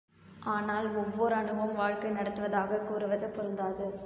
ஆனால், 0.43 0.99
ஒவ்வோர் 0.99 1.31
அணுவும் 1.31 1.75
வாழ்க்கை 1.75 2.11
நடத்துவதாகக் 2.11 2.83
கூறுவது 2.83 3.29
பொருந்தாது. 3.29 3.99